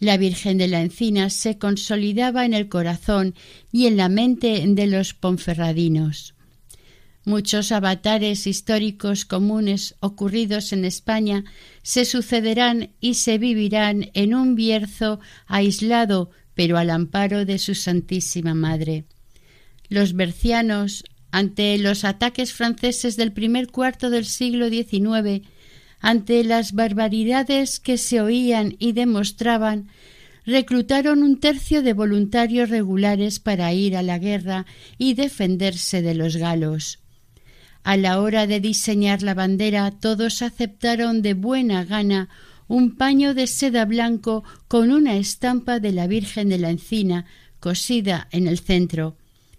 [0.00, 3.34] La Virgen de la Encina se consolidaba en el corazón
[3.72, 6.34] y en la mente de los ponferradinos.
[7.24, 11.44] Muchos avatares históricos comunes ocurridos en España
[11.82, 18.52] se sucederán y se vivirán en un Bierzo aislado, pero al amparo de su Santísima
[18.52, 19.06] Madre.
[19.88, 25.46] Los bercianos, ante los ataques franceses del primer cuarto del siglo XIX,
[26.00, 29.88] ante las barbaridades que se oían y demostraban,
[30.46, 34.64] reclutaron un tercio de voluntarios regulares para ir a la guerra
[34.96, 37.00] y defenderse de los galos.
[37.84, 42.28] A la hora de diseñar la bandera todos aceptaron de buena gana
[42.66, 47.24] un paño de seda blanco con una estampa de la Virgen de la Encina
[47.60, 49.16] cosida en el centro.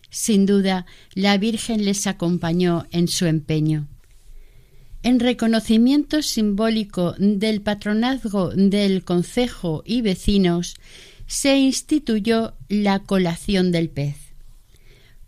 [0.09, 3.87] Sin duda, la Virgen les acompañó en su empeño.
[5.01, 10.75] En reconocimiento simbólico del patronazgo del concejo y vecinos,
[11.25, 14.17] se instituyó la colación del pez.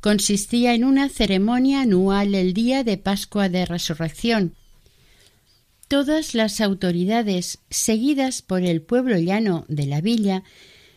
[0.01, 4.55] Consistía en una ceremonia anual el día de Pascua de Resurrección.
[5.87, 10.43] Todas las autoridades, seguidas por el pueblo llano de la villa,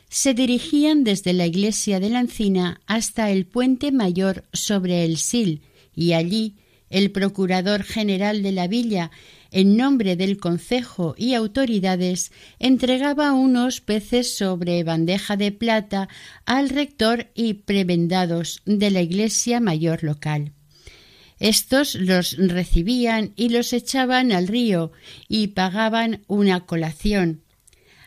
[0.09, 5.63] se dirigían desde la iglesia de la Encina hasta el puente mayor sobre el Sil,
[5.95, 6.57] y allí
[6.91, 9.11] el procurador general de la villa,
[9.51, 16.09] en nombre del concejo y autoridades, entregaba unos peces sobre bandeja de plata
[16.45, 20.53] al rector y prebendados de la iglesia mayor local.
[21.39, 24.93] Estos los recibían y los echaban al río
[25.29, 27.44] y pagaban una colación.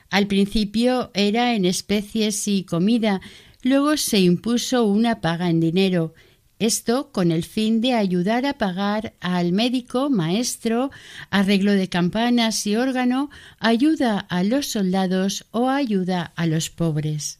[0.10, 3.22] Al principio era en especies y comida,
[3.62, 6.14] luego se impuso una paga en dinero,
[6.60, 10.89] esto con el fin de ayudar a pagar al médico, maestro,
[11.30, 13.30] arreglo de campanas y órgano,
[13.60, 17.39] ayuda a los soldados o ayuda a los pobres.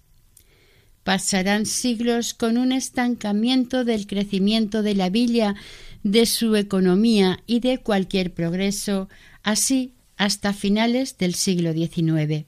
[1.03, 5.55] Pasarán siglos con un estancamiento del crecimiento de la villa,
[6.03, 9.09] de su economía y de cualquier progreso,
[9.41, 12.45] así hasta finales del siglo XIX.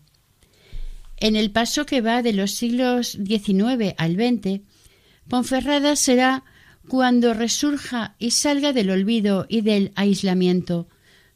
[1.19, 4.61] En el paso que va de los siglos XIX al XX,
[5.27, 6.43] Ponferrada será
[6.87, 10.87] cuando resurja y salga del olvido y del aislamiento.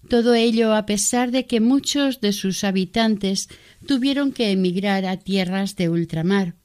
[0.09, 3.49] Todo ello a pesar de que muchos de sus habitantes
[3.86, 6.55] tuvieron que emigrar a tierras de ultramar.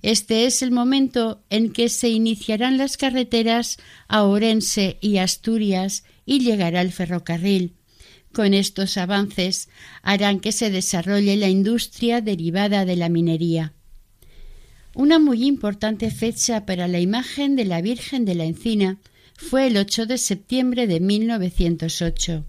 [0.00, 6.40] Este es el momento en que se iniciarán las carreteras a Orense y Asturias y
[6.40, 7.77] llegará el ferrocarril.
[8.32, 9.68] Con estos avances
[10.02, 13.72] harán que se desarrolle la industria derivada de la minería.
[14.94, 18.98] Una muy importante fecha para la imagen de la Virgen de la Encina
[19.36, 22.44] fue el 8 de septiembre de 1908.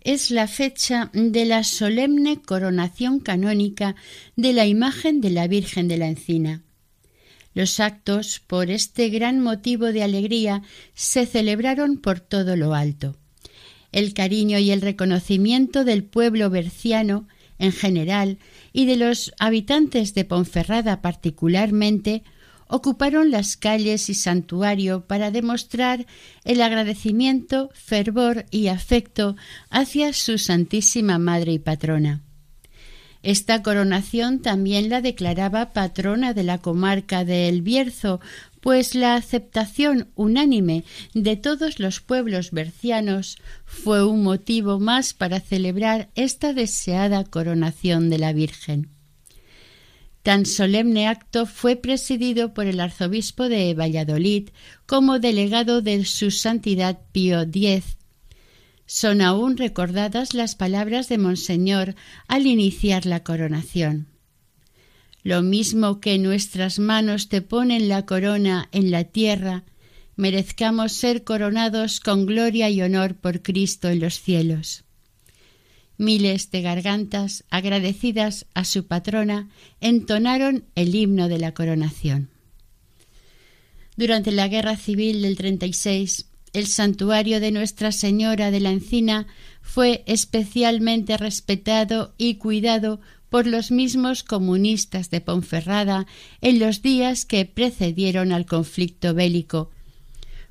[0.00, 3.94] Es la fecha de la solemne coronación canónica
[4.34, 6.62] de la imagen de la Virgen de la Encina.
[7.54, 10.62] Los actos, por este gran motivo de alegría,
[10.94, 13.16] se celebraron por todo lo alto.
[13.92, 17.28] El cariño y el reconocimiento del pueblo berciano
[17.62, 18.38] en general
[18.72, 22.24] y de los habitantes de Ponferrada particularmente,
[22.66, 26.06] ocuparon las calles y santuario para demostrar
[26.44, 29.36] el agradecimiento, fervor y afecto
[29.70, 32.22] hacia su Santísima Madre y Patrona.
[33.22, 38.20] Esta coronación también la declaraba patrona de la comarca de El Bierzo,
[38.62, 40.84] pues la aceptación unánime
[41.14, 43.36] de todos los pueblos bercianos
[43.66, 48.88] fue un motivo más para celebrar esta deseada coronación de la Virgen.
[50.22, 54.50] Tan solemne acto fue presidido por el arzobispo de Valladolid
[54.86, 57.96] como delegado de su santidad Pío X.
[58.86, 61.96] Son aún recordadas las palabras de Monseñor
[62.28, 64.11] al iniciar la coronación.
[65.22, 69.64] Lo mismo que nuestras manos te ponen la corona en la tierra,
[70.16, 74.84] merezcamos ser coronados con gloria y honor por Cristo en los cielos.
[75.96, 79.48] Miles de gargantas agradecidas a su patrona
[79.80, 82.28] entonaron el himno de la coronación.
[83.96, 89.26] Durante la Guerra Civil del 36, el santuario de Nuestra Señora de la Encina
[89.60, 93.00] fue especialmente respetado y cuidado
[93.32, 96.06] por los mismos comunistas de Ponferrada
[96.42, 99.70] en los días que precedieron al conflicto bélico,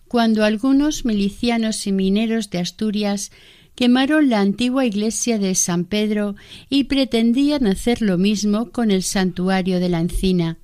[0.07, 3.31] cuando algunos milicianos y mineros de Asturias
[3.75, 6.35] quemaron la antigua iglesia de San Pedro
[6.69, 10.57] y pretendían hacer lo mismo con el santuario de la Encina.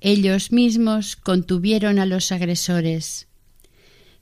[0.00, 3.28] Ellos mismos contuvieron a los agresores.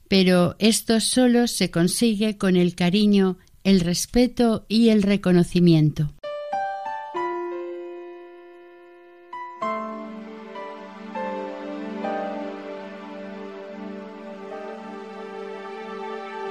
[0.07, 6.14] Pero esto solo se consigue con el cariño, el respeto y el reconocimiento.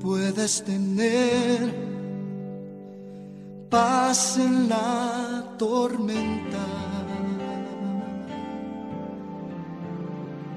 [0.00, 1.74] Puedes tener
[3.68, 6.66] paz en la tormenta.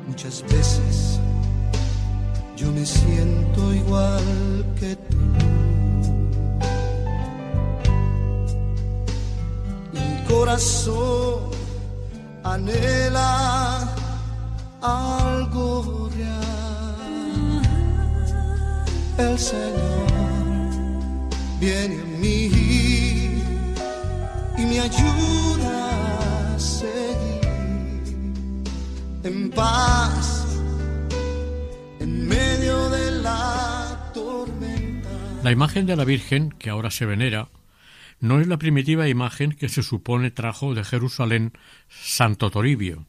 [0.08, 1.20] Muchas veces
[2.56, 4.24] yo me siento igual
[4.80, 5.18] que tú.
[9.92, 11.52] Mi corazón
[12.44, 13.90] anhela
[14.82, 16.53] algo real.
[19.18, 20.10] El Señor
[21.60, 22.50] viene a mí
[24.58, 27.44] y me ayuda a seguir
[29.24, 30.58] en paz
[32.00, 35.10] en medio de la tormenta.
[35.44, 37.50] La imagen de la Virgen, que ahora se venera,
[38.20, 41.54] no es la primitiva imagen que se supone trajo de Jerusalén
[41.88, 43.06] Santo Toribio.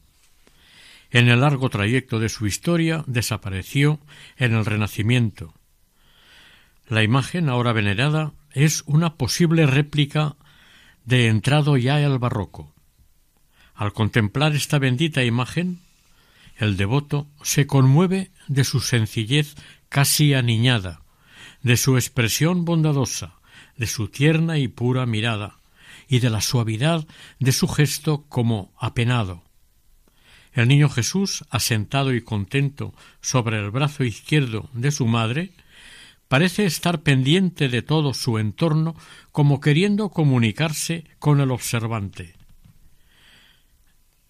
[1.09, 3.99] En el largo trayecto de su historia desapareció
[4.37, 5.54] en el Renacimiento.
[6.87, 10.35] La imagen ahora venerada es una posible réplica
[11.03, 12.73] de entrado ya al barroco.
[13.73, 15.81] Al contemplar esta bendita imagen,
[16.57, 19.55] el devoto se conmueve de su sencillez
[19.89, 21.01] casi aniñada,
[21.61, 23.33] de su expresión bondadosa,
[23.77, 25.57] de su tierna y pura mirada,
[26.07, 27.05] y de la suavidad
[27.39, 29.43] de su gesto como apenado.
[30.53, 35.51] El niño Jesús, asentado y contento sobre el brazo izquierdo de su madre,
[36.27, 38.95] parece estar pendiente de todo su entorno
[39.31, 42.35] como queriendo comunicarse con el observante.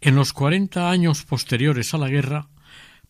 [0.01, 2.49] En los cuarenta años posteriores a la guerra,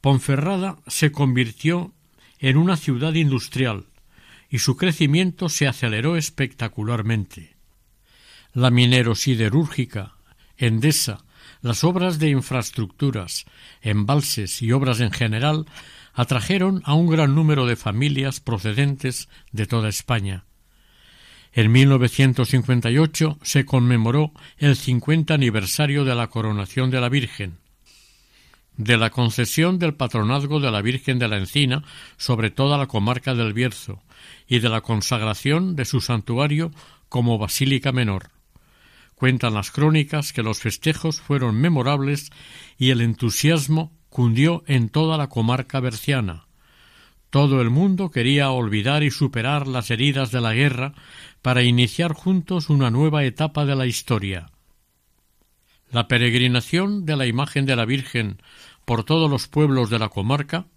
[0.01, 1.93] Ponferrada se convirtió
[2.39, 3.87] en una ciudad industrial
[4.49, 7.55] y su crecimiento se aceleró espectacularmente.
[8.53, 10.13] La minero-siderúrgica,
[10.57, 11.25] Endesa,
[11.61, 13.45] las obras de infraestructuras,
[13.81, 15.65] embalses y obras en general
[16.15, 20.45] atrajeron a un gran número de familias procedentes de toda España.
[21.53, 27.59] En 1958 se conmemoró el 50 aniversario de la coronación de la Virgen,
[28.77, 31.83] de la concesión del patronazgo de la Virgen de la Encina
[32.17, 34.01] sobre toda la comarca del Bierzo
[34.47, 36.71] y de la consagración de su santuario
[37.09, 38.31] como basílica menor.
[39.15, 42.31] Cuentan las crónicas que los festejos fueron memorables
[42.77, 46.45] y el entusiasmo cundió en toda la comarca berciana.
[47.29, 50.93] Todo el mundo quería olvidar y superar las heridas de la guerra
[51.41, 54.51] para iniciar juntos una nueva etapa de la historia.
[55.91, 58.41] La peregrinación de la imagen de la Virgen
[58.85, 60.67] por todos los pueblos de la comarca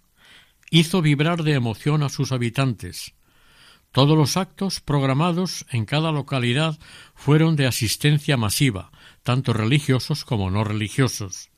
[0.69, 3.13] hizo vibrar de emoción a sus habitantes.
[3.93, 6.77] Todos los actos programados en cada localidad
[7.15, 8.91] fueron de asistencia masiva,
[9.23, 11.51] tanto religiosos como no religiosos.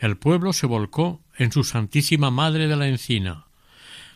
[0.00, 3.44] El pueblo se volcó en su Santísima Madre de la Encina.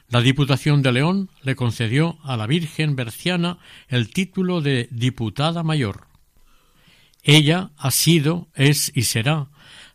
[0.08, 3.58] La Diputación de León le concedió a la Virgen Berciana
[3.88, 6.06] el título de Diputada Mayor.
[7.22, 9.48] Ella ha sido, es y será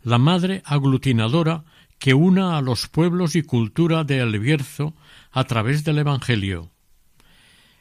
[0.04, 1.64] la madre aglutinadora
[1.98, 4.94] que una a los pueblos y cultura de El Bierzo
[5.32, 6.70] a través del Evangelio.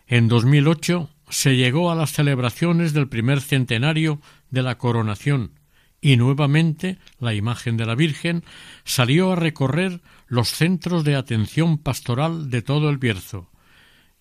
[0.06, 4.18] En 2008 se llegó a las celebraciones del primer centenario
[4.50, 5.57] de la coronación
[6.01, 8.44] y nuevamente la imagen de la Virgen
[8.84, 13.51] salió a recorrer los centros de atención pastoral de todo el Bierzo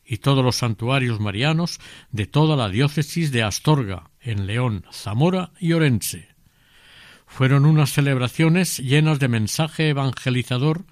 [0.05, 1.79] y todos los santuarios marianos
[2.11, 6.29] de toda la diócesis de Astorga, en León, Zamora y Orense.
[7.27, 10.85] Fueron unas celebraciones llenas de mensaje evangelizador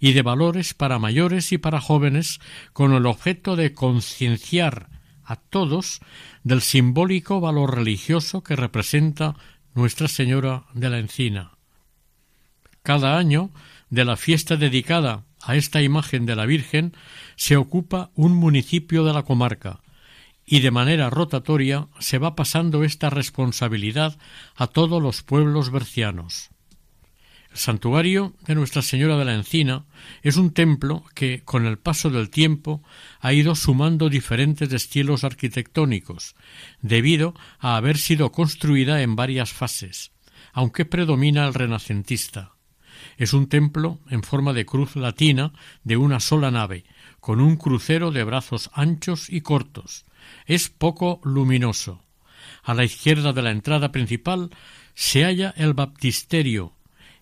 [0.00, 2.40] y de valores para mayores y para jóvenes
[2.72, 4.88] con el objeto de concienciar
[5.22, 6.00] a todos
[6.42, 9.36] del simbólico valor religioso que representa
[9.74, 11.52] Nuestra Señora de la Encina.
[12.82, 13.50] Cada año,
[13.88, 16.94] de la fiesta dedicada a esta imagen de la Virgen,
[17.36, 19.80] se ocupa un municipio de la comarca,
[20.44, 24.18] y de manera rotatoria se va pasando esta responsabilidad
[24.56, 26.51] a todos los pueblos bercianos.
[27.52, 29.84] El santuario de Nuestra Señora de la Encina
[30.22, 32.82] es un templo que, con el paso del tiempo,
[33.20, 36.34] ha ido sumando diferentes estilos arquitectónicos,
[36.80, 40.12] debido a haber sido construida en varias fases,
[40.54, 42.52] aunque predomina el renacentista.
[43.18, 45.52] Es un templo en forma de cruz latina
[45.84, 46.84] de una sola nave,
[47.20, 50.06] con un crucero de brazos anchos y cortos.
[50.46, 52.02] Es poco luminoso.
[52.62, 54.48] A la izquierda de la entrada principal
[54.94, 56.72] se halla el baptisterio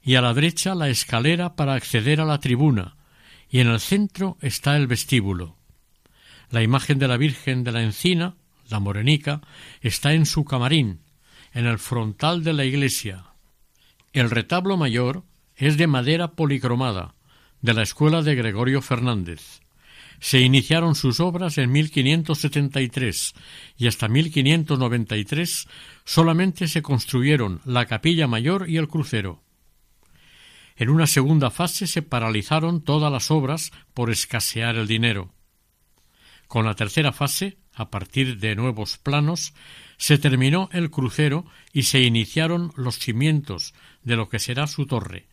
[0.02, 2.96] y a la derecha la escalera para acceder a la tribuna,
[3.48, 5.56] y en el centro está el vestíbulo.
[6.50, 8.36] La imagen de la Virgen de la Encina,
[8.68, 9.40] la morenica,
[9.80, 11.00] está en su camarín,
[11.52, 13.24] en el frontal de la iglesia.
[14.12, 15.24] El retablo mayor
[15.56, 17.14] es de madera policromada,
[17.60, 19.60] de la escuela de Gregorio Fernández.
[20.18, 23.34] Se iniciaron sus obras en 1573
[23.78, 25.66] y hasta 1593
[26.04, 29.42] solamente se construyeron la capilla mayor y el crucero.
[30.80, 35.34] En una segunda fase se paralizaron todas las obras por escasear el dinero.
[36.48, 39.52] Con la tercera fase, a partir de nuevos planos,
[39.98, 43.74] se terminó el crucero y se iniciaron los cimientos
[44.04, 45.26] de lo que será su torre.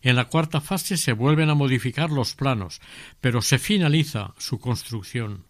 [0.00, 2.80] En la cuarta fase se vuelven a modificar los planos,
[3.20, 5.44] pero se finaliza su construcción.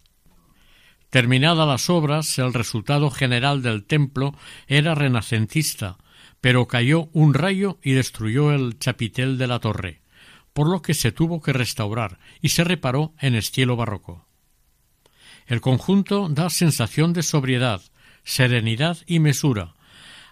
[1.11, 4.37] Terminadas las obras, el resultado general del templo
[4.67, 5.99] era renacentista,
[6.45, 10.03] pero cayó un rayo y destruyó el chapitel de la torre,
[10.53, 14.27] por lo que se tuvo que restaurar y se reparó en estilo barroco.
[15.47, 17.81] El conjunto da sensación de sobriedad,
[18.25, 19.73] serenidad y mesura,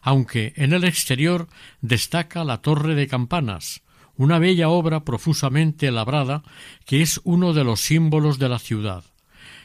[0.02, 1.48] aunque en el exterior
[1.80, 3.80] destaca la torre de campanas,
[4.14, 6.42] una bella obra profusamente labrada
[6.84, 9.02] que es uno de los símbolos de la ciudad.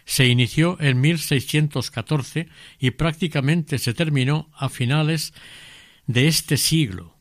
[0.06, 2.48] Se inició en 1614
[2.80, 5.67] y prácticamente se terminó a finales de
[6.16, 7.16] este siglo,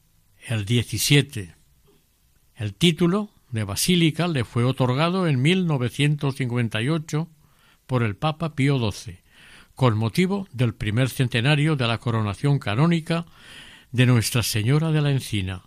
[0.46, 1.54] el XVII.
[2.54, 7.28] El título de basílica le fue otorgado en 1958
[7.86, 9.18] por el Papa Pío XII,
[9.74, 13.26] con motivo del primer centenario de la coronación canónica
[13.90, 15.64] de Nuestra Señora de la Encina.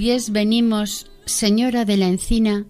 [0.00, 2.64] Pies venimos, Señora de la Encina,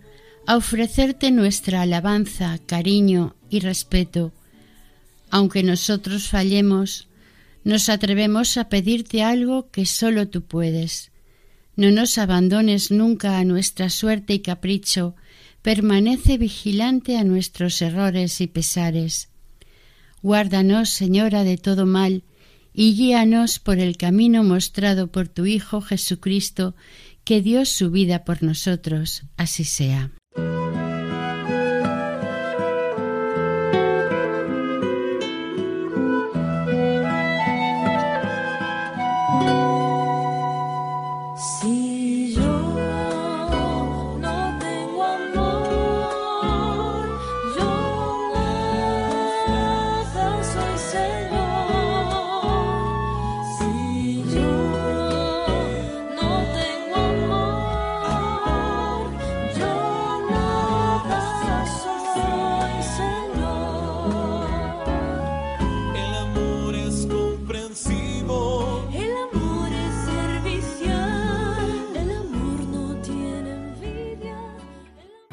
[0.49, 4.33] a ofrecerte nuestra alabanza, cariño y respeto.
[5.31, 7.07] Aunque nosotros fallemos,
[7.63, 11.13] nos atrevemos a pedirte algo que solo tú puedes.
[11.77, 15.15] No nos abandones nunca a nuestra suerte y capricho,
[15.63, 19.29] permanece vigilante a nuestros errores y pesares.
[20.21, 22.25] Guárdanos, Señora, de todo mal,
[22.73, 26.75] y guíanos por el camino mostrado por tu Hijo Jesucristo,
[27.31, 29.23] que dio su vida por nosotros.
[29.37, 30.11] Así sea.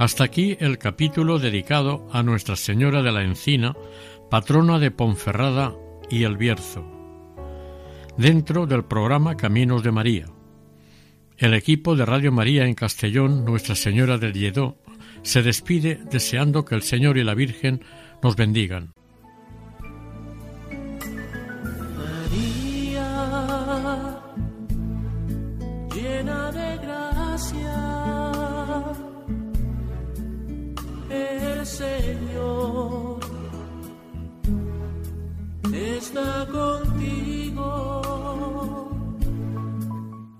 [0.07, 3.75] Hasta aquí el capítulo dedicado a Nuestra Señora de la Encina,
[4.29, 5.75] patrona de Ponferrada
[6.09, 6.85] y El Bierzo,
[8.15, 10.27] dentro del programa Caminos de María.
[11.37, 14.77] El equipo de Radio María en Castellón, Nuestra Señora del Lledó,
[15.23, 17.83] se despide deseando que el Señor y la Virgen
[18.23, 18.93] nos bendigan.